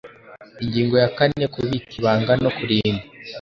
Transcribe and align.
Ingingo 0.63 0.95
ya 1.03 1.09
kane 1.17 1.45
Kubika 1.53 1.89
ibanga 1.99 2.31
no 2.43 2.49
kurinda 2.57 3.03